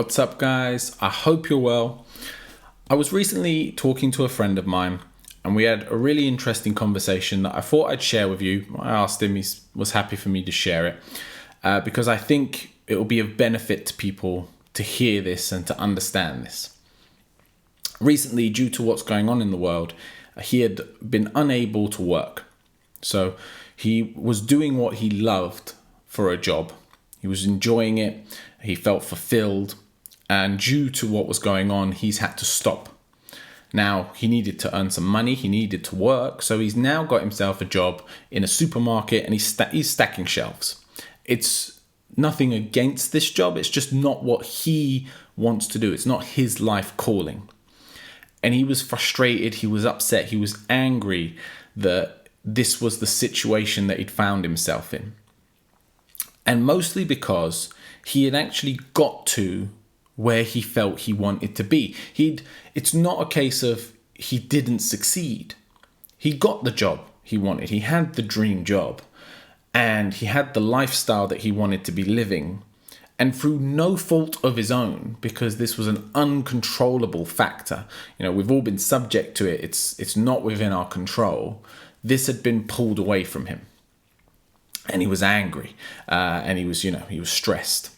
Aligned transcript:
What's 0.00 0.18
up, 0.18 0.38
guys? 0.38 0.96
I 1.02 1.10
hope 1.10 1.50
you're 1.50 1.58
well. 1.58 2.06
I 2.88 2.94
was 2.94 3.12
recently 3.12 3.72
talking 3.72 4.10
to 4.12 4.24
a 4.24 4.30
friend 4.30 4.58
of 4.58 4.66
mine, 4.66 5.00
and 5.44 5.54
we 5.54 5.64
had 5.64 5.86
a 5.92 5.94
really 5.94 6.26
interesting 6.26 6.74
conversation 6.74 7.42
that 7.42 7.54
I 7.54 7.60
thought 7.60 7.90
I'd 7.90 8.00
share 8.00 8.26
with 8.26 8.40
you. 8.40 8.64
I 8.78 8.92
asked 8.92 9.22
him, 9.22 9.36
he 9.36 9.44
was 9.74 9.90
happy 9.92 10.16
for 10.16 10.30
me 10.30 10.42
to 10.42 10.50
share 10.50 10.86
it 10.86 10.96
uh, 11.62 11.80
because 11.82 12.08
I 12.08 12.16
think 12.16 12.72
it 12.86 12.96
will 12.96 13.04
be 13.04 13.20
of 13.20 13.36
benefit 13.36 13.84
to 13.86 13.94
people 13.94 14.48
to 14.72 14.82
hear 14.82 15.20
this 15.20 15.52
and 15.52 15.66
to 15.66 15.78
understand 15.78 16.46
this. 16.46 16.78
Recently, 18.00 18.48
due 18.48 18.70
to 18.70 18.82
what's 18.82 19.02
going 19.02 19.28
on 19.28 19.42
in 19.42 19.50
the 19.50 19.58
world, 19.58 19.92
he 20.40 20.60
had 20.60 20.80
been 21.10 21.30
unable 21.34 21.88
to 21.88 22.00
work. 22.00 22.44
So 23.02 23.34
he 23.76 24.14
was 24.16 24.40
doing 24.40 24.78
what 24.78 24.94
he 24.94 25.10
loved 25.10 25.74
for 26.06 26.32
a 26.32 26.38
job. 26.38 26.72
He 27.20 27.28
was 27.28 27.44
enjoying 27.44 27.98
it, 27.98 28.24
he 28.62 28.74
felt 28.74 29.04
fulfilled, 29.04 29.74
and 30.30 30.60
due 30.60 30.90
to 30.90 31.08
what 31.08 31.26
was 31.26 31.40
going 31.40 31.72
on, 31.72 31.90
he's 31.90 32.18
had 32.18 32.38
to 32.38 32.44
stop. 32.44 32.88
Now, 33.72 34.12
he 34.14 34.28
needed 34.28 34.60
to 34.60 34.72
earn 34.74 34.90
some 34.90 35.04
money, 35.04 35.34
he 35.34 35.48
needed 35.48 35.82
to 35.86 35.96
work, 35.96 36.40
so 36.40 36.60
he's 36.60 36.76
now 36.76 37.02
got 37.02 37.20
himself 37.20 37.60
a 37.60 37.64
job 37.64 38.00
in 38.30 38.44
a 38.44 38.46
supermarket 38.46 39.24
and 39.24 39.32
he's, 39.32 39.60
he's 39.72 39.90
stacking 39.90 40.26
shelves. 40.26 40.84
It's 41.24 41.80
nothing 42.16 42.54
against 42.54 43.10
this 43.10 43.28
job, 43.28 43.56
it's 43.56 43.68
just 43.68 43.92
not 43.92 44.22
what 44.22 44.46
he 44.46 45.08
wants 45.36 45.66
to 45.66 45.80
do, 45.80 45.92
it's 45.92 46.06
not 46.06 46.22
his 46.24 46.60
life 46.60 46.96
calling. 46.96 47.48
And 48.40 48.54
he 48.54 48.62
was 48.62 48.82
frustrated, 48.82 49.56
he 49.56 49.66
was 49.66 49.84
upset, 49.84 50.26
he 50.26 50.36
was 50.36 50.64
angry 50.70 51.36
that 51.74 52.28
this 52.44 52.80
was 52.80 53.00
the 53.00 53.06
situation 53.06 53.88
that 53.88 53.98
he'd 53.98 54.12
found 54.12 54.44
himself 54.44 54.94
in. 54.94 55.14
And 56.46 56.64
mostly 56.64 57.04
because 57.04 57.68
he 58.06 58.26
had 58.26 58.36
actually 58.36 58.78
got 58.94 59.26
to 59.26 59.70
where 60.16 60.42
he 60.42 60.60
felt 60.60 61.00
he 61.00 61.12
wanted 61.12 61.56
to 61.56 61.64
be. 61.64 61.94
He'd 62.12 62.42
it's 62.74 62.94
not 62.94 63.22
a 63.22 63.26
case 63.26 63.62
of 63.62 63.92
he 64.14 64.38
didn't 64.38 64.80
succeed. 64.80 65.54
He 66.18 66.32
got 66.34 66.64
the 66.64 66.70
job 66.70 67.00
he 67.22 67.38
wanted. 67.38 67.70
He 67.70 67.80
had 67.80 68.14
the 68.14 68.22
dream 68.22 68.64
job 68.64 69.02
and 69.72 70.14
he 70.14 70.26
had 70.26 70.54
the 70.54 70.60
lifestyle 70.60 71.26
that 71.28 71.40
he 71.40 71.52
wanted 71.52 71.84
to 71.84 71.92
be 71.92 72.04
living 72.04 72.62
and 73.18 73.36
through 73.36 73.60
no 73.60 73.96
fault 73.96 74.42
of 74.42 74.56
his 74.56 74.70
own 74.70 75.16
because 75.20 75.58
this 75.58 75.76
was 75.76 75.86
an 75.86 76.10
uncontrollable 76.14 77.24
factor 77.24 77.84
you 78.18 78.24
know 78.24 78.32
we've 78.32 78.50
all 78.50 78.62
been 78.62 78.78
subject 78.78 79.36
to 79.36 79.46
it 79.46 79.62
it's 79.62 79.98
it's 80.00 80.16
not 80.16 80.42
within 80.42 80.72
our 80.72 80.88
control 80.88 81.62
this 82.02 82.26
had 82.26 82.42
been 82.42 82.66
pulled 82.66 82.98
away 82.98 83.22
from 83.22 83.46
him 83.46 83.60
and 84.88 85.02
he 85.02 85.06
was 85.06 85.22
angry 85.22 85.76
uh, 86.08 86.42
and 86.44 86.58
he 86.58 86.64
was 86.64 86.82
you 86.82 86.90
know 86.90 87.04
he 87.08 87.20
was 87.20 87.30
stressed 87.30 87.90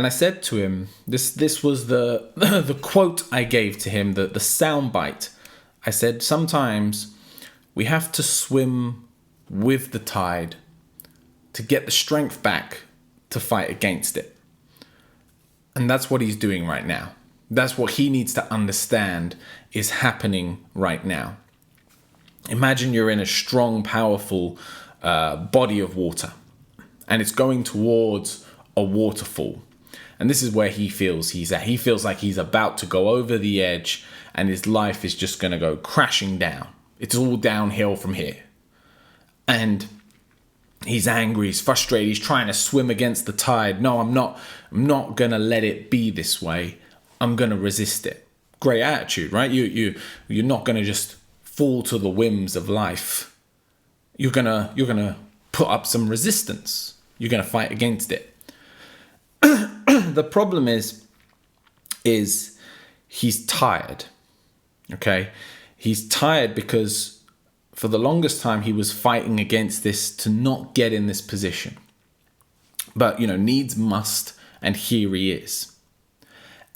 and 0.00 0.06
i 0.06 0.10
said 0.10 0.42
to 0.42 0.56
him 0.56 0.88
this 1.06 1.30
this 1.30 1.62
was 1.62 1.86
the 1.86 2.30
the 2.70 2.78
quote 2.80 3.22
i 3.30 3.44
gave 3.44 3.76
to 3.78 3.90
him 3.90 4.14
the 4.14 4.26
the 4.26 4.40
sound 4.40 4.92
bite 4.92 5.30
i 5.84 5.90
said 5.90 6.22
sometimes 6.22 7.14
we 7.74 7.84
have 7.84 8.10
to 8.12 8.22
swim 8.22 9.08
with 9.48 9.92
the 9.92 9.98
tide 9.98 10.56
to 11.52 11.62
get 11.62 11.84
the 11.84 11.90
strength 11.90 12.42
back 12.42 12.82
to 13.30 13.40
fight 13.40 13.70
against 13.70 14.16
it. 14.16 14.36
And 15.74 15.88
that's 15.88 16.10
what 16.10 16.20
he's 16.20 16.36
doing 16.36 16.66
right 16.66 16.86
now. 16.86 17.12
That's 17.50 17.76
what 17.76 17.92
he 17.92 18.10
needs 18.10 18.34
to 18.34 18.52
understand 18.52 19.36
is 19.72 19.90
happening 19.90 20.64
right 20.74 21.04
now. 21.04 21.36
Imagine 22.48 22.92
you're 22.92 23.10
in 23.10 23.20
a 23.20 23.26
strong, 23.26 23.82
powerful 23.82 24.58
uh, 25.02 25.36
body 25.36 25.80
of 25.80 25.96
water 25.96 26.32
and 27.08 27.20
it's 27.20 27.32
going 27.32 27.64
towards 27.64 28.46
a 28.76 28.82
waterfall. 28.82 29.62
And 30.20 30.28
this 30.28 30.42
is 30.42 30.52
where 30.52 30.68
he 30.68 30.90
feels 30.90 31.30
he's 31.30 31.50
at. 31.50 31.62
He 31.62 31.78
feels 31.78 32.04
like 32.04 32.18
he's 32.18 32.36
about 32.36 32.76
to 32.78 32.86
go 32.86 33.08
over 33.08 33.38
the 33.38 33.62
edge 33.62 34.04
and 34.34 34.50
his 34.50 34.66
life 34.66 35.02
is 35.02 35.14
just 35.14 35.40
going 35.40 35.52
to 35.52 35.58
go 35.58 35.76
crashing 35.76 36.36
down. 36.36 36.68
It's 36.98 37.16
all 37.16 37.38
downhill 37.38 37.96
from 37.96 38.12
here. 38.12 38.36
And 39.48 39.86
he's 40.86 41.06
angry 41.06 41.46
he's 41.48 41.60
frustrated 41.60 42.08
he's 42.08 42.18
trying 42.18 42.46
to 42.46 42.54
swim 42.54 42.90
against 42.90 43.26
the 43.26 43.32
tide. 43.32 43.82
No 43.82 44.00
i'm 44.00 44.14
not 44.14 44.38
i'm 44.72 44.86
not 44.86 45.14
gonna 45.14 45.38
let 45.38 45.64
it 45.64 45.90
be 45.90 46.10
this 46.10 46.40
way. 46.40 46.78
I'm 47.20 47.36
gonna 47.36 47.56
resist 47.56 48.06
it. 48.06 48.26
Great 48.60 48.82
attitude 48.82 49.32
right? 49.32 49.50
You 49.50 49.64
you 49.64 50.00
you're 50.28 50.44
not 50.44 50.64
gonna 50.64 50.84
just 50.84 51.16
fall 51.42 51.82
to 51.84 51.98
the 51.98 52.08
whims 52.08 52.56
of 52.56 52.68
life. 52.68 53.36
You're 54.16 54.32
gonna 54.32 54.72
you're 54.74 54.86
gonna 54.86 55.16
put 55.52 55.68
up 55.68 55.86
some 55.86 56.08
resistance. 56.08 56.94
You're 57.18 57.30
gonna 57.30 57.42
fight 57.42 57.72
against 57.72 58.12
it 58.12 58.29
the 60.14 60.24
problem 60.24 60.68
is 60.68 61.04
is 62.04 62.58
he's 63.08 63.44
tired 63.46 64.04
okay 64.92 65.30
he's 65.76 66.08
tired 66.08 66.54
because 66.54 67.20
for 67.80 67.88
the 67.88 67.98
longest 67.98 68.42
time 68.42 68.60
he 68.60 68.74
was 68.74 68.92
fighting 68.92 69.40
against 69.40 69.82
this 69.82 70.14
to 70.14 70.28
not 70.28 70.74
get 70.74 70.92
in 70.92 71.06
this 71.06 71.22
position. 71.22 71.78
But 72.94 73.18
you 73.18 73.26
know, 73.26 73.38
needs 73.38 73.74
must, 73.74 74.34
and 74.60 74.76
here 74.76 75.14
he 75.14 75.32
is. 75.32 75.74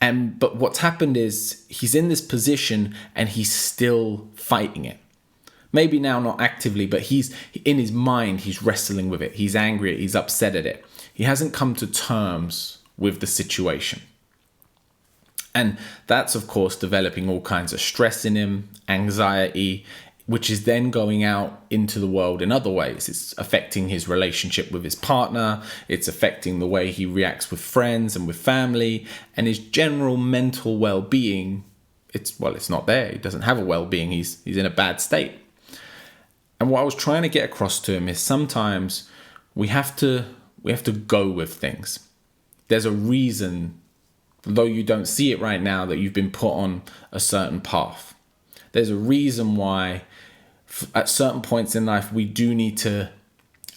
And 0.01 0.39
but 0.39 0.57
what's 0.57 0.79
happened 0.79 1.19
is 1.19 1.67
he's 1.69 1.95
in 1.95 2.09
this 2.09 2.23
position 2.23 2.95
and 3.15 3.29
he's 3.29 3.53
still 3.53 4.31
fighting 4.35 4.87
it. 4.87 4.97
Maybe 5.73 5.99
now 5.99 6.21
not 6.21 6.41
actively, 6.41 6.87
but 6.87 7.03
he's 7.03 7.37
in 7.67 7.79
his 7.79 7.93
mind, 7.93 8.41
he's 8.41 8.63
wrestling 8.63 9.11
with 9.11 9.21
it. 9.21 9.35
He's 9.35 9.55
angry, 9.55 9.99
he's 9.99 10.17
upset 10.17 10.57
at 10.57 10.65
it. 10.65 10.87
He 11.13 11.25
hasn't 11.25 11.53
come 11.53 11.75
to 11.75 11.87
terms 11.87 12.79
with 12.97 13.21
the 13.21 13.27
situation. 13.27 14.03
And 15.55 15.79
that's, 16.07 16.35
of 16.35 16.49
course, 16.49 16.75
developing 16.75 17.29
all 17.29 17.41
kinds 17.41 17.73
of 17.73 17.81
stress 17.81 18.25
in 18.25 18.35
him, 18.35 18.71
anxiety 18.89 19.85
which 20.27 20.49
is 20.49 20.65
then 20.65 20.91
going 20.91 21.23
out 21.23 21.63
into 21.69 21.99
the 21.99 22.07
world 22.07 22.41
in 22.41 22.51
other 22.51 22.71
ways. 22.71 23.09
It's 23.09 23.37
affecting 23.37 23.89
his 23.89 24.09
relationship 24.09 24.71
with 24.73 24.83
his 24.83 24.95
partner, 24.95 25.63
it's 25.89 26.09
affecting 26.09 26.59
the 26.59 26.67
way 26.67 26.91
he 26.91 27.05
reacts 27.05 27.51
with 27.51 27.61
friends 27.61 28.17
and 28.17 28.27
with 28.27 28.37
family, 28.37 29.07
and 29.37 29.47
his 29.47 29.59
general 29.59 30.17
mental 30.17 30.79
well 30.79 31.03
being. 31.03 31.65
It's 32.15 32.39
well, 32.41 32.55
it's 32.55 32.71
not 32.71 32.87
there. 32.87 33.11
He 33.13 33.19
doesn't 33.19 33.43
have 33.43 33.59
a 33.59 33.65
well 33.65 33.87
being, 33.87 34.13
he's, 34.13 34.43
he's 34.45 34.57
in 34.57 34.67
a 34.67 34.71
bad 34.71 35.01
state. 35.01 35.33
And 36.59 36.71
what 36.71 36.81
I 36.81 36.85
was 36.85 36.95
trying 36.95 37.23
to 37.23 37.29
get 37.29 37.45
across 37.45 37.81
to 37.81 37.93
him 37.93 38.09
is 38.09 38.19
sometimes 38.19 39.11
we 39.55 39.69
have 39.69 39.95
to 39.97 40.25
we 40.63 40.73
have 40.73 40.85
to 40.85 40.93
go 40.93 41.29
with 41.29 41.53
things. 41.53 41.99
There's 42.69 42.85
a 42.85 42.91
reason, 42.91 43.81
though 44.43 44.65
you 44.65 44.83
don't 44.83 45.07
see 45.07 45.33
it 45.33 45.41
right 45.41 45.61
now, 45.61 45.85
that 45.87 45.99
you've 45.99 46.13
been 46.13 46.31
put 46.31 46.53
on 46.53 46.83
a 47.13 47.21
certain 47.21 47.61
path. 47.61 48.15
There's 48.73 48.91
a 48.91 48.97
reason 48.97 49.57
why 49.57 50.03
at 50.95 51.09
certain 51.09 51.43
points 51.43 51.77
in 51.77 51.87
life, 51.87 52.13
we 52.13 52.25
do 52.25 52.55
need 52.55 52.77
to 52.79 53.11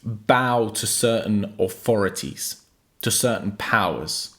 bow 0.04 0.70
to 0.70 0.88
certain 0.88 1.54
authorities, 1.60 2.64
to 3.02 3.12
certain 3.12 3.52
powers. 3.58 4.36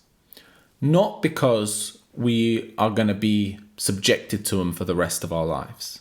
Not 0.81 1.23
because 1.23 1.99
we 2.13 2.75
are 2.79 2.91
going 2.91 3.09
to 3.09 3.15
be 3.15 3.59
subjected 3.77 4.45
to 4.47 4.57
them 4.57 4.73
for 4.73 4.85
the 4.85 4.95
rest 4.95 5.23
of 5.23 5.33
our 5.33 5.47
lives. 5.47 6.01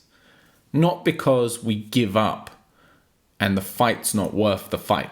Not 0.74 1.06
because 1.06 1.64
we 1.64 1.76
give 1.76 2.18
up 2.18 2.52
and 3.40 3.56
the 3.56 3.62
fight's 3.62 4.14
not 4.14 4.34
worth 4.34 4.70
the 4.70 4.78
fight. 4.78 5.12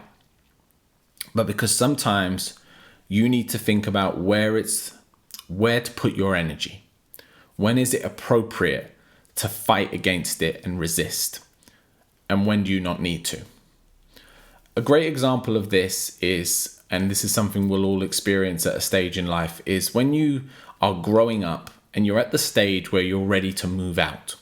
But 1.33 1.47
because 1.47 1.75
sometimes 1.75 2.57
you 3.07 3.29
need 3.29 3.49
to 3.49 3.59
think 3.59 3.87
about 3.87 4.17
where 4.17 4.57
it's 4.57 4.93
where 5.47 5.81
to 5.81 5.91
put 5.91 6.15
your 6.15 6.35
energy. 6.35 6.83
When 7.55 7.77
is 7.77 7.93
it 7.93 8.03
appropriate 8.03 8.95
to 9.35 9.47
fight 9.47 9.93
against 9.93 10.41
it 10.41 10.65
and 10.65 10.79
resist? 10.79 11.39
And 12.29 12.45
when 12.45 12.63
do 12.63 12.71
you 12.71 12.79
not 12.79 13.01
need 13.01 13.23
to? 13.25 13.41
A 14.75 14.81
great 14.81 15.05
example 15.05 15.55
of 15.55 15.69
this 15.69 16.17
is, 16.19 16.81
and 16.89 17.09
this 17.09 17.23
is 17.23 17.33
something 17.33 17.69
we'll 17.69 17.85
all 17.85 18.03
experience 18.03 18.65
at 18.65 18.75
a 18.75 18.81
stage 18.81 19.17
in 19.17 19.27
life, 19.27 19.61
is 19.65 19.93
when 19.93 20.13
you 20.13 20.43
are 20.81 20.93
growing 20.93 21.43
up 21.43 21.69
and 21.93 22.05
you're 22.05 22.19
at 22.19 22.31
the 22.31 22.37
stage 22.37 22.91
where 22.91 23.01
you're 23.01 23.25
ready 23.25 23.53
to 23.53 23.67
move 23.67 23.97
out. 23.97 24.35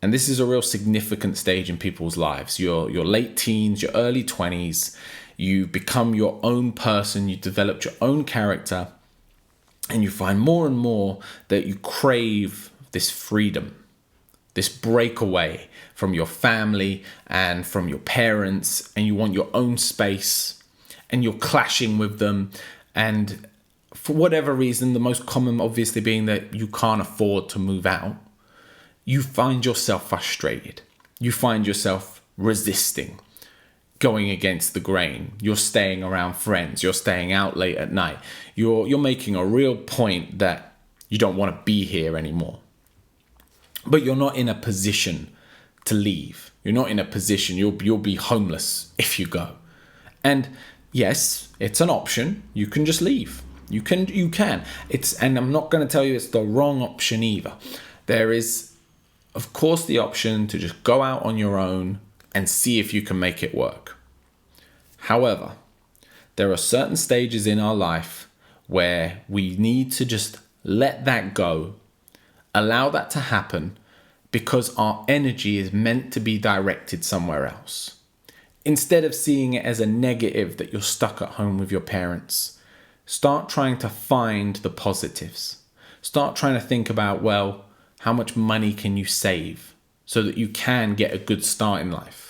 And 0.00 0.12
this 0.12 0.28
is 0.28 0.40
a 0.40 0.46
real 0.46 0.62
significant 0.62 1.36
stage 1.36 1.68
in 1.68 1.78
people's 1.78 2.16
lives. 2.16 2.60
Your 2.60 2.90
your 2.90 3.04
late 3.04 3.36
teens, 3.36 3.82
your 3.82 3.92
early 3.92 4.22
20s, 4.22 4.96
you 5.36 5.66
become 5.66 6.14
your 6.14 6.40
own 6.42 6.72
person, 6.72 7.28
you 7.28 7.36
develop 7.36 7.84
your 7.84 7.94
own 8.00 8.24
character, 8.24 8.88
and 9.90 10.02
you 10.02 10.10
find 10.10 10.40
more 10.40 10.66
and 10.66 10.76
more 10.76 11.20
that 11.48 11.66
you 11.66 11.76
crave 11.76 12.70
this 12.92 13.10
freedom 13.10 13.74
this 14.56 14.68
breakaway 14.70 15.68
from 15.94 16.14
your 16.14 16.26
family 16.26 17.04
and 17.26 17.64
from 17.64 17.88
your 17.88 17.98
parents, 17.98 18.90
and 18.96 19.06
you 19.06 19.14
want 19.14 19.34
your 19.34 19.48
own 19.54 19.76
space, 19.78 20.62
and 21.10 21.22
you're 21.22 21.34
clashing 21.34 21.98
with 21.98 22.18
them. 22.18 22.50
And 22.94 23.46
for 23.94 24.14
whatever 24.14 24.54
reason, 24.54 24.94
the 24.94 24.98
most 24.98 25.26
common 25.26 25.60
obviously 25.60 26.00
being 26.00 26.24
that 26.24 26.54
you 26.54 26.66
can't 26.66 27.02
afford 27.02 27.50
to 27.50 27.58
move 27.58 27.84
out, 27.86 28.16
you 29.04 29.22
find 29.22 29.64
yourself 29.64 30.08
frustrated. 30.08 30.80
You 31.20 31.32
find 31.32 31.66
yourself 31.66 32.22
resisting. 32.38 33.20
Going 33.98 34.30
against 34.30 34.74
the 34.74 34.80
grain. 34.80 35.32
You're 35.40 35.56
staying 35.56 36.02
around 36.02 36.34
friends. 36.34 36.82
You're 36.82 36.92
staying 36.92 37.32
out 37.32 37.56
late 37.56 37.76
at 37.76 37.92
night. 37.92 38.18
You're 38.54 38.86
you're 38.86 38.98
making 38.98 39.36
a 39.36 39.44
real 39.44 39.76
point 39.76 40.38
that 40.38 40.74
you 41.08 41.18
don't 41.18 41.36
want 41.36 41.54
to 41.54 41.62
be 41.64 41.84
here 41.84 42.16
anymore. 42.16 42.60
But 43.86 44.02
you're 44.02 44.16
not 44.16 44.36
in 44.36 44.48
a 44.48 44.54
position 44.54 45.28
to 45.84 45.94
leave. 45.94 46.50
You're 46.64 46.74
not 46.74 46.90
in 46.90 46.98
a 46.98 47.04
position. 47.04 47.56
You'll 47.56 47.82
you'll 47.82 47.98
be 47.98 48.16
homeless 48.16 48.92
if 48.98 49.18
you 49.18 49.26
go. 49.26 49.56
And 50.24 50.48
yes, 50.92 51.48
it's 51.60 51.80
an 51.80 51.90
option. 51.90 52.42
You 52.52 52.66
can 52.66 52.84
just 52.84 53.00
leave. 53.00 53.42
You 53.68 53.82
can 53.82 54.06
you 54.06 54.28
can. 54.28 54.64
It's 54.88 55.14
and 55.14 55.38
I'm 55.38 55.52
not 55.52 55.70
going 55.70 55.86
to 55.86 55.90
tell 55.90 56.04
you 56.04 56.14
it's 56.14 56.28
the 56.28 56.42
wrong 56.42 56.82
option 56.82 57.22
either. 57.22 57.52
There 58.06 58.32
is 58.32 58.72
of 59.34 59.52
course 59.52 59.84
the 59.84 59.98
option 59.98 60.46
to 60.48 60.58
just 60.58 60.82
go 60.82 61.02
out 61.02 61.22
on 61.22 61.38
your 61.38 61.58
own 61.58 62.00
and 62.36 62.50
see 62.50 62.78
if 62.78 62.92
you 62.92 63.00
can 63.00 63.18
make 63.18 63.42
it 63.42 63.54
work. 63.54 63.96
However, 64.98 65.52
there 66.36 66.52
are 66.52 66.58
certain 66.58 66.96
stages 66.96 67.46
in 67.46 67.58
our 67.58 67.74
life 67.74 68.28
where 68.66 69.22
we 69.26 69.56
need 69.56 69.90
to 69.92 70.04
just 70.04 70.40
let 70.62 71.06
that 71.06 71.32
go, 71.32 71.76
allow 72.54 72.90
that 72.90 73.08
to 73.12 73.20
happen 73.20 73.78
because 74.32 74.76
our 74.76 75.02
energy 75.08 75.56
is 75.56 75.72
meant 75.72 76.12
to 76.12 76.20
be 76.20 76.36
directed 76.36 77.06
somewhere 77.06 77.46
else. 77.46 78.00
Instead 78.66 79.02
of 79.02 79.14
seeing 79.14 79.54
it 79.54 79.64
as 79.64 79.80
a 79.80 79.86
negative 79.86 80.58
that 80.58 80.74
you're 80.74 80.82
stuck 80.82 81.22
at 81.22 81.36
home 81.40 81.56
with 81.56 81.72
your 81.72 81.80
parents, 81.80 82.58
start 83.06 83.48
trying 83.48 83.78
to 83.78 83.88
find 83.88 84.56
the 84.56 84.68
positives. 84.68 85.62
Start 86.02 86.36
trying 86.36 86.52
to 86.52 86.60
think 86.60 86.90
about, 86.90 87.22
well, 87.22 87.64
how 88.00 88.12
much 88.12 88.36
money 88.36 88.74
can 88.74 88.98
you 88.98 89.06
save 89.06 89.74
so 90.04 90.20
that 90.22 90.36
you 90.36 90.48
can 90.48 90.94
get 90.94 91.14
a 91.14 91.18
good 91.18 91.42
start 91.42 91.80
in 91.80 91.90
life? 91.90 92.25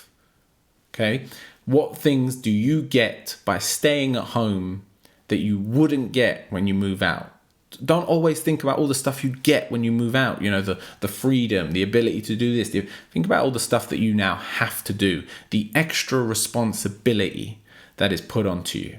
Okay? 0.97 1.27
What 1.65 1.95
things 1.95 2.35
do 2.35 2.49
you 2.49 2.81
get 2.81 3.37
by 3.45 3.59
staying 3.59 4.15
at 4.15 4.23
home 4.23 4.85
that 5.27 5.37
you 5.37 5.59
wouldn't 5.59 6.11
get 6.11 6.47
when 6.49 6.65
you 6.65 6.73
move 6.73 7.03
out? 7.03 7.37
don't 7.83 8.07
always 8.07 8.39
think 8.39 8.63
about 8.63 8.77
all 8.77 8.87
the 8.87 8.95
stuff 8.95 9.23
you 9.23 9.29
get 9.29 9.69
when 9.71 9.83
you 9.83 9.91
move 9.91 10.15
out 10.15 10.41
you 10.41 10.49
know 10.49 10.61
the 10.61 10.79
the 11.01 11.07
freedom 11.07 11.73
the 11.73 11.83
ability 11.83 12.21
to 12.21 12.35
do 12.35 12.55
this 12.55 12.69
think 13.11 13.25
about 13.25 13.43
all 13.43 13.51
the 13.51 13.59
stuff 13.59 13.89
that 13.89 13.99
you 13.99 14.13
now 14.13 14.35
have 14.35 14.83
to 14.83 14.93
do 14.93 15.23
the 15.49 15.69
extra 15.75 16.21
responsibility 16.23 17.59
that 17.97 18.13
is 18.13 18.21
put 18.21 18.45
onto 18.45 18.79
you 18.79 18.97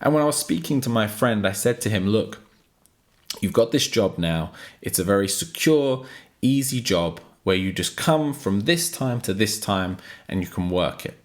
and 0.00 0.12
when 0.12 0.22
i 0.22 0.26
was 0.26 0.36
speaking 0.36 0.80
to 0.80 0.90
my 0.90 1.06
friend 1.06 1.46
i 1.46 1.52
said 1.52 1.80
to 1.80 1.88
him 1.88 2.06
look 2.06 2.40
you've 3.40 3.54
got 3.54 3.72
this 3.72 3.88
job 3.88 4.18
now 4.18 4.52
it's 4.82 4.98
a 4.98 5.04
very 5.04 5.26
secure 5.26 6.04
easy 6.42 6.80
job 6.80 7.20
where 7.42 7.56
you 7.56 7.72
just 7.72 7.96
come 7.96 8.34
from 8.34 8.60
this 8.60 8.90
time 8.90 9.20
to 9.20 9.32
this 9.32 9.58
time 9.58 9.96
and 10.28 10.42
you 10.42 10.46
can 10.46 10.68
work 10.68 11.06
it 11.06 11.18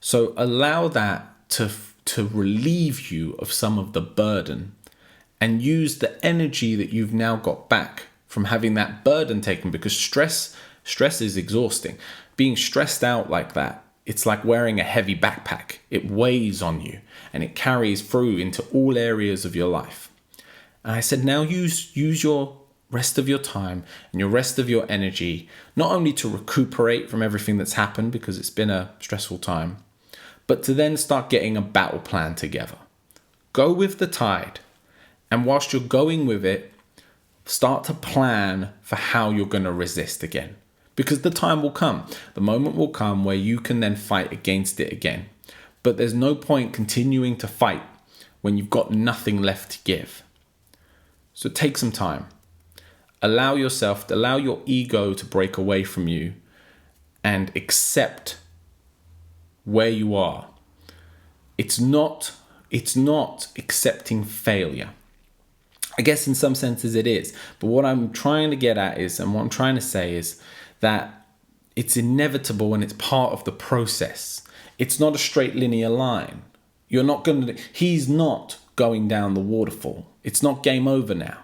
so 0.00 0.32
allow 0.36 0.88
that 0.88 1.48
to 1.50 1.70
to 2.06 2.28
relieve 2.28 3.10
you 3.10 3.32
of 3.38 3.52
some 3.52 3.78
of 3.78 3.92
the 3.92 4.00
burden 4.00 4.72
and 5.40 5.60
use 5.60 5.98
the 5.98 6.24
energy 6.24 6.74
that 6.76 6.90
you've 6.90 7.12
now 7.12 7.36
got 7.36 7.68
back 7.68 8.04
from 8.26 8.46
having 8.46 8.74
that 8.74 9.04
burden 9.04 9.40
taken 9.40 9.70
because 9.70 9.96
stress 9.96 10.56
stress 10.84 11.20
is 11.20 11.36
exhausting. 11.36 11.98
Being 12.36 12.56
stressed 12.56 13.02
out 13.02 13.30
like 13.30 13.54
that 13.54 13.82
it's 14.06 14.24
like 14.24 14.44
wearing 14.44 14.78
a 14.78 14.84
heavy 14.84 15.16
backpack. 15.16 15.78
It 15.90 16.08
weighs 16.08 16.62
on 16.62 16.80
you 16.80 17.00
and 17.32 17.42
it 17.42 17.56
carries 17.56 18.02
through 18.02 18.38
into 18.38 18.62
all 18.72 18.96
areas 18.96 19.44
of 19.44 19.56
your 19.56 19.68
life. 19.68 20.12
And 20.84 20.94
i 20.94 21.00
said 21.00 21.24
now 21.24 21.42
use 21.42 21.96
use 21.96 22.22
your 22.22 22.56
rest 22.88 23.18
of 23.18 23.28
your 23.28 23.40
time 23.40 23.82
and 24.12 24.20
your 24.20 24.28
rest 24.28 24.60
of 24.60 24.70
your 24.70 24.86
energy 24.88 25.48
not 25.74 25.90
only 25.90 26.12
to 26.12 26.28
recuperate 26.28 27.10
from 27.10 27.20
everything 27.20 27.58
that's 27.58 27.72
happened 27.72 28.12
because 28.12 28.38
it's 28.38 28.50
been 28.50 28.70
a 28.70 28.92
stressful 29.00 29.38
time 29.38 29.78
but 30.46 30.62
to 30.62 30.74
then 30.74 30.96
start 30.96 31.30
getting 31.30 31.56
a 31.56 31.62
battle 31.62 32.00
plan 32.00 32.34
together 32.34 32.76
go 33.52 33.72
with 33.72 33.98
the 33.98 34.06
tide 34.06 34.60
and 35.30 35.44
whilst 35.44 35.72
you're 35.72 35.82
going 35.82 36.26
with 36.26 36.44
it, 36.44 36.72
start 37.44 37.84
to 37.84 37.94
plan 37.94 38.70
for 38.82 38.96
how 38.96 39.30
you're 39.30 39.46
going 39.46 39.64
to 39.64 39.72
resist 39.72 40.22
again. 40.22 40.56
Because 40.94 41.22
the 41.22 41.30
time 41.30 41.62
will 41.62 41.70
come, 41.70 42.06
the 42.34 42.40
moment 42.40 42.76
will 42.76 42.88
come 42.88 43.24
where 43.24 43.36
you 43.36 43.58
can 43.58 43.80
then 43.80 43.96
fight 43.96 44.32
against 44.32 44.80
it 44.80 44.92
again. 44.92 45.26
But 45.82 45.96
there's 45.96 46.14
no 46.14 46.34
point 46.34 46.72
continuing 46.72 47.36
to 47.38 47.48
fight 47.48 47.82
when 48.40 48.56
you've 48.56 48.70
got 48.70 48.90
nothing 48.90 49.42
left 49.42 49.72
to 49.72 49.78
give. 49.84 50.22
So 51.34 51.50
take 51.50 51.76
some 51.76 51.92
time. 51.92 52.26
Allow 53.20 53.56
yourself, 53.56 54.10
allow 54.10 54.36
your 54.36 54.62
ego 54.64 55.12
to 55.12 55.24
break 55.26 55.58
away 55.58 55.84
from 55.84 56.08
you 56.08 56.34
and 57.22 57.54
accept 57.56 58.38
where 59.66 59.90
you 59.90 60.14
are. 60.14 60.48
It's 61.58 61.78
not 61.78 62.32
it's 62.70 62.96
not 62.96 63.48
accepting 63.56 64.24
failure. 64.24 64.90
I 65.98 66.02
guess 66.02 66.26
in 66.26 66.34
some 66.34 66.54
senses 66.54 66.94
it 66.94 67.06
is. 67.06 67.34
But 67.58 67.68
what 67.68 67.84
I'm 67.84 68.12
trying 68.12 68.50
to 68.50 68.56
get 68.56 68.76
at 68.76 68.98
is, 68.98 69.20
and 69.20 69.32
what 69.32 69.40
I'm 69.40 69.48
trying 69.48 69.76
to 69.76 69.80
say 69.80 70.14
is 70.14 70.40
that 70.80 71.26
it's 71.74 71.96
inevitable 71.96 72.74
and 72.74 72.82
it's 72.82 72.92
part 72.94 73.32
of 73.32 73.44
the 73.44 73.52
process. 73.52 74.42
It's 74.78 75.00
not 75.00 75.14
a 75.14 75.18
straight 75.18 75.54
linear 75.54 75.88
line. 75.88 76.42
You're 76.88 77.04
not 77.04 77.24
going 77.24 77.46
to, 77.46 77.54
he's 77.72 78.08
not 78.08 78.58
going 78.76 79.08
down 79.08 79.34
the 79.34 79.40
waterfall. 79.40 80.06
It's 80.22 80.42
not 80.42 80.62
game 80.62 80.86
over 80.86 81.14
now. 81.14 81.38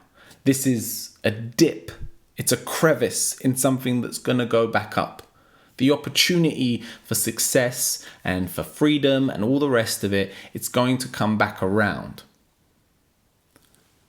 This 0.44 0.66
is 0.66 1.16
a 1.24 1.30
dip, 1.30 1.92
it's 2.36 2.52
a 2.52 2.56
crevice 2.56 3.38
in 3.40 3.56
something 3.56 4.00
that's 4.00 4.18
going 4.18 4.38
to 4.38 4.46
go 4.46 4.66
back 4.66 4.98
up. 4.98 5.22
The 5.78 5.90
opportunity 5.90 6.82
for 7.04 7.14
success 7.14 8.06
and 8.22 8.50
for 8.50 8.62
freedom 8.62 9.30
and 9.30 9.42
all 9.42 9.58
the 9.58 9.70
rest 9.70 10.04
of 10.04 10.12
it, 10.12 10.32
it's 10.52 10.68
going 10.68 10.98
to 10.98 11.08
come 11.08 11.38
back 11.38 11.62
around. 11.62 12.22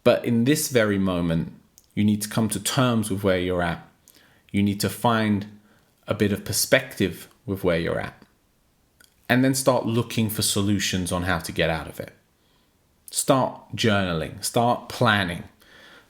But 0.03 0.25
in 0.25 0.43
this 0.43 0.69
very 0.69 0.99
moment, 0.99 1.53
you 1.95 2.03
need 2.03 2.21
to 2.21 2.29
come 2.29 2.49
to 2.49 2.59
terms 2.59 3.09
with 3.09 3.23
where 3.23 3.39
you're 3.39 3.61
at. 3.61 3.87
You 4.51 4.61
need 4.61 4.79
to 4.81 4.89
find 4.89 5.47
a 6.07 6.13
bit 6.13 6.31
of 6.33 6.45
perspective 6.45 7.27
with 7.45 7.63
where 7.63 7.79
you're 7.79 7.99
at. 7.99 8.21
And 9.29 9.43
then 9.43 9.55
start 9.55 9.85
looking 9.85 10.29
for 10.29 10.41
solutions 10.41 11.11
on 11.11 11.23
how 11.23 11.39
to 11.39 11.51
get 11.51 11.69
out 11.69 11.87
of 11.87 11.99
it. 11.99 12.13
Start 13.09 13.75
journaling, 13.75 14.43
start 14.43 14.89
planning. 14.89 15.43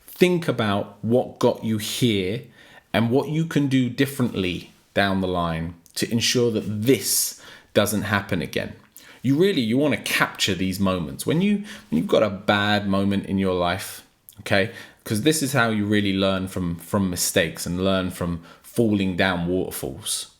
Think 0.07 0.47
about 0.47 0.97
what 1.03 1.39
got 1.39 1.63
you 1.63 1.77
here 1.77 2.43
and 2.91 3.09
what 3.09 3.29
you 3.29 3.45
can 3.45 3.67
do 3.67 3.89
differently 3.89 4.72
down 4.93 5.21
the 5.21 5.27
line 5.27 5.75
to 5.95 6.11
ensure 6.11 6.51
that 6.51 6.65
this 6.65 7.41
doesn't 7.73 8.03
happen 8.03 8.41
again. 8.41 8.73
You 9.21 9.37
really 9.37 9.61
you 9.61 9.77
want 9.77 9.93
to 9.95 10.01
capture 10.01 10.53
these 10.53 10.79
moments. 10.79 11.25
When 11.25 11.41
you 11.41 11.57
when 11.89 11.97
you've 11.97 12.07
got 12.07 12.23
a 12.23 12.29
bad 12.29 12.87
moment 12.87 13.25
in 13.25 13.37
your 13.37 13.53
life 13.55 14.05
okay 14.41 14.71
because 15.03 15.21
this 15.21 15.43
is 15.43 15.53
how 15.53 15.69
you 15.69 15.85
really 15.85 16.13
learn 16.13 16.47
from 16.47 16.75
from 16.75 17.09
mistakes 17.09 17.65
and 17.65 17.83
learn 17.83 18.09
from 18.09 18.43
falling 18.61 19.15
down 19.15 19.47
waterfalls. 19.47 20.31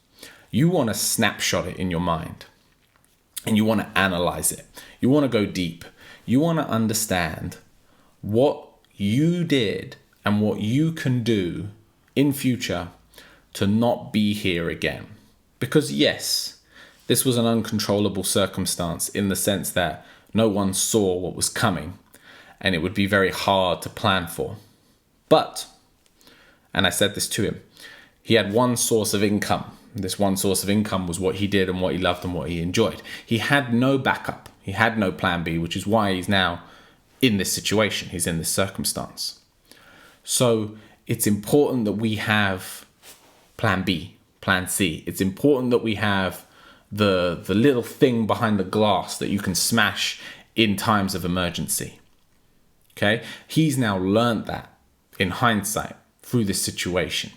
You 0.51 0.69
want 0.69 0.89
to 0.89 0.93
snapshot 0.93 1.67
it 1.67 1.77
in 1.77 1.89
your 1.91 1.99
mind 1.99 2.45
and 3.45 3.57
you 3.57 3.65
want 3.65 3.81
to 3.81 3.97
analyze 3.97 4.51
it. 4.51 4.65
You 4.99 5.09
want 5.09 5.23
to 5.23 5.27
go 5.29 5.45
deep. 5.45 5.85
You 6.25 6.39
want 6.39 6.59
to 6.59 6.67
understand 6.67 7.57
what 8.21 8.67
you 8.95 9.43
did 9.43 9.97
and 10.23 10.41
what 10.41 10.61
you 10.61 10.91
can 10.91 11.23
do 11.23 11.69
in 12.15 12.31
future 12.31 12.89
to 13.53 13.67
not 13.67 14.11
be 14.11 14.33
here 14.33 14.69
again 14.69 15.07
because 15.59 15.91
yes 15.91 16.53
this 17.07 17.25
was 17.25 17.37
an 17.37 17.45
uncontrollable 17.45 18.23
circumstance 18.23 19.09
in 19.09 19.29
the 19.29 19.35
sense 19.35 19.69
that 19.71 20.05
no 20.33 20.47
one 20.47 20.73
saw 20.73 21.15
what 21.17 21.35
was 21.35 21.49
coming 21.49 21.97
and 22.61 22.73
it 22.73 22.79
would 22.79 22.93
be 22.93 23.05
very 23.05 23.31
hard 23.31 23.81
to 23.81 23.89
plan 23.89 24.25
for. 24.27 24.55
But, 25.27 25.67
and 26.73 26.87
I 26.87 26.89
said 26.89 27.13
this 27.13 27.27
to 27.29 27.43
him, 27.43 27.61
he 28.21 28.35
had 28.35 28.53
one 28.53 28.77
source 28.77 29.13
of 29.13 29.21
income. 29.21 29.77
This 29.93 30.17
one 30.17 30.37
source 30.37 30.63
of 30.63 30.69
income 30.69 31.07
was 31.07 31.19
what 31.19 31.35
he 31.35 31.47
did 31.47 31.69
and 31.69 31.81
what 31.81 31.93
he 31.93 31.99
loved 31.99 32.23
and 32.23 32.33
what 32.33 32.49
he 32.49 32.61
enjoyed. 32.61 33.01
He 33.25 33.39
had 33.39 33.73
no 33.73 33.97
backup, 33.97 34.49
he 34.61 34.71
had 34.71 34.97
no 34.97 35.11
plan 35.11 35.43
B, 35.43 35.57
which 35.57 35.75
is 35.75 35.85
why 35.85 36.13
he's 36.13 36.29
now 36.29 36.63
in 37.21 37.37
this 37.37 37.51
situation, 37.51 38.09
he's 38.09 38.27
in 38.27 38.37
this 38.37 38.49
circumstance. 38.49 39.39
So 40.23 40.77
it's 41.05 41.27
important 41.27 41.85
that 41.85 41.93
we 41.93 42.15
have 42.15 42.85
plan 43.57 43.83
B, 43.83 44.17
plan 44.41 44.67
C. 44.67 45.03
It's 45.05 45.21
important 45.21 45.71
that 45.71 45.83
we 45.83 45.95
have 45.95 46.45
the 46.91 47.41
the 47.43 47.55
little 47.55 47.81
thing 47.81 48.27
behind 48.27 48.59
the 48.59 48.63
glass 48.63 49.17
that 49.17 49.29
you 49.29 49.39
can 49.39 49.55
smash 49.55 50.21
in 50.55 50.75
times 50.75 51.15
of 51.15 51.25
emergency. 51.25 51.99
Okay? 52.95 53.23
He's 53.47 53.77
now 53.77 53.97
learned 53.97 54.45
that 54.45 54.77
in 55.17 55.31
hindsight 55.31 55.95
through 56.21 56.45
this 56.45 56.61
situation. 56.61 57.31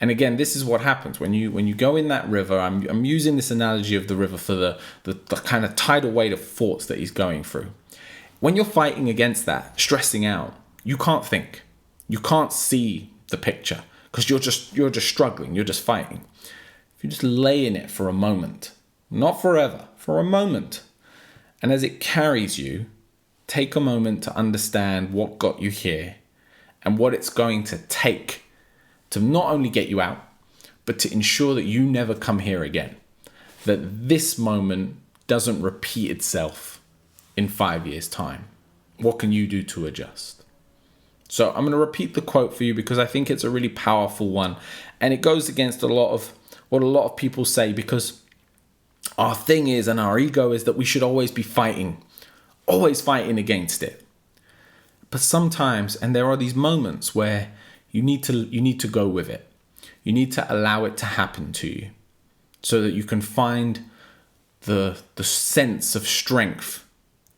And 0.00 0.10
again, 0.10 0.36
this 0.36 0.54
is 0.54 0.64
what 0.64 0.80
happens 0.80 1.18
when 1.18 1.34
you 1.34 1.50
when 1.50 1.66
you 1.66 1.74
go 1.74 1.96
in 1.96 2.08
that 2.08 2.28
river. 2.28 2.58
I'm, 2.58 2.88
I'm 2.88 3.04
using 3.04 3.36
this 3.36 3.50
analogy 3.50 3.96
of 3.96 4.06
the 4.06 4.16
river 4.16 4.38
for 4.38 4.54
the, 4.54 4.78
the, 5.04 5.14
the 5.14 5.36
kind 5.36 5.64
of 5.64 5.74
tidal 5.74 6.10
weight 6.10 6.32
of 6.32 6.40
thoughts 6.40 6.86
that 6.86 6.98
he's 6.98 7.10
going 7.10 7.42
through. 7.42 7.72
When 8.40 8.54
you're 8.54 8.64
fighting 8.64 9.08
against 9.08 9.46
that, 9.46 9.78
stressing 9.78 10.24
out, 10.24 10.54
you 10.84 10.96
can't 10.96 11.26
think. 11.26 11.62
You 12.08 12.20
can't 12.20 12.52
see 12.52 13.10
the 13.30 13.36
picture 13.36 13.82
because 14.10 14.28
you're 14.28 14.38
just 14.38 14.74
you're 14.74 14.90
just 14.90 15.08
struggling, 15.08 15.54
you're 15.54 15.64
just 15.64 15.84
fighting. 15.84 16.24
If 16.96 17.04
you 17.04 17.10
just 17.10 17.22
lay 17.22 17.64
in 17.66 17.76
it 17.76 17.90
for 17.90 18.08
a 18.08 18.12
moment, 18.12 18.72
not 19.10 19.40
forever, 19.40 19.88
for 19.96 20.18
a 20.18 20.24
moment. 20.24 20.82
And 21.62 21.72
as 21.72 21.82
it 21.82 22.00
carries 22.00 22.58
you, 22.58 22.86
take 23.46 23.74
a 23.74 23.80
moment 23.80 24.22
to 24.24 24.36
understand 24.36 25.12
what 25.12 25.38
got 25.38 25.60
you 25.60 25.70
here 25.70 26.16
and 26.82 26.98
what 26.98 27.14
it's 27.14 27.30
going 27.30 27.64
to 27.64 27.78
take 27.78 28.44
to 29.10 29.20
not 29.20 29.50
only 29.50 29.70
get 29.70 29.88
you 29.88 30.00
out, 30.00 30.24
but 30.84 30.98
to 31.00 31.12
ensure 31.12 31.54
that 31.54 31.64
you 31.64 31.82
never 31.82 32.14
come 32.14 32.40
here 32.40 32.62
again. 32.62 32.96
That 33.64 34.08
this 34.08 34.38
moment 34.38 34.96
doesn't 35.26 35.62
repeat 35.62 36.10
itself 36.10 36.80
in 37.36 37.48
five 37.48 37.86
years' 37.86 38.08
time. 38.08 38.46
What 38.98 39.18
can 39.18 39.32
you 39.32 39.46
do 39.46 39.62
to 39.62 39.86
adjust? 39.86 40.44
So 41.28 41.50
I'm 41.50 41.60
going 41.60 41.72
to 41.72 41.76
repeat 41.76 42.14
the 42.14 42.22
quote 42.22 42.54
for 42.54 42.64
you 42.64 42.74
because 42.74 42.98
I 42.98 43.04
think 43.04 43.30
it's 43.30 43.44
a 43.44 43.50
really 43.50 43.68
powerful 43.68 44.30
one. 44.30 44.56
And 45.00 45.12
it 45.12 45.20
goes 45.20 45.48
against 45.48 45.82
a 45.82 45.86
lot 45.86 46.12
of 46.12 46.32
what 46.70 46.82
a 46.82 46.86
lot 46.86 47.04
of 47.04 47.16
people 47.16 47.44
say 47.44 47.72
because 47.72 48.22
our 49.16 49.34
thing 49.34 49.68
is 49.68 49.88
and 49.88 50.00
our 50.00 50.18
ego 50.18 50.52
is 50.52 50.64
that 50.64 50.76
we 50.76 50.84
should 50.84 51.02
always 51.02 51.30
be 51.30 51.42
fighting, 51.42 52.02
always 52.66 53.00
fighting 53.00 53.38
against 53.38 53.82
it. 53.82 54.04
But 55.10 55.20
sometimes, 55.20 55.96
and 55.96 56.14
there 56.14 56.26
are 56.26 56.36
these 56.36 56.54
moments 56.54 57.14
where 57.14 57.52
you 57.90 58.02
need 58.02 58.22
to 58.24 58.32
you 58.32 58.60
need 58.60 58.80
to 58.80 58.88
go 58.88 59.08
with 59.08 59.28
it. 59.28 59.46
You 60.02 60.12
need 60.12 60.32
to 60.32 60.52
allow 60.52 60.84
it 60.84 60.96
to 60.98 61.06
happen 61.06 61.52
to 61.52 61.68
you 61.68 61.90
so 62.62 62.82
that 62.82 62.92
you 62.92 63.04
can 63.04 63.20
find 63.20 63.80
the 64.62 64.98
the 65.14 65.24
sense 65.24 65.94
of 65.94 66.06
strength 66.06 66.84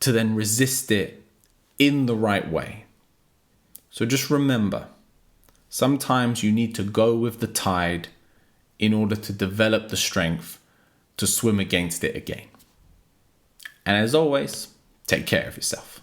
to 0.00 0.12
then 0.12 0.34
resist 0.34 0.90
it 0.90 1.22
in 1.78 2.06
the 2.06 2.16
right 2.16 2.50
way. 2.50 2.84
So 3.90 4.06
just 4.06 4.30
remember, 4.30 4.86
sometimes 5.68 6.44
you 6.44 6.52
need 6.52 6.76
to 6.76 6.84
go 6.84 7.16
with 7.16 7.40
the 7.40 7.48
tide 7.48 8.08
in 8.78 8.94
order 8.94 9.16
to 9.16 9.32
develop 9.32 9.88
the 9.88 9.96
strength 9.96 10.60
to 11.16 11.26
swim 11.26 11.58
against 11.58 12.04
it 12.04 12.14
again. 12.14 12.46
And 13.84 13.96
as 13.96 14.14
always, 14.14 14.68
take 15.06 15.26
care 15.26 15.48
of 15.48 15.56
yourself. 15.56 16.00